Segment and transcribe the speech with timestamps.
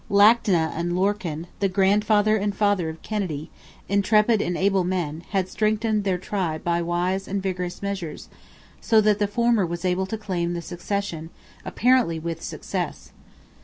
[0.09, 3.51] Lactna and Lorcan, the grandfather and father of Kennedy,
[3.87, 8.27] intrepid and able men, had strengthened their tribe by wise and vigorous measures,
[8.81, 11.29] so that the former was able to claim the succession,
[11.63, 13.11] apparently with success.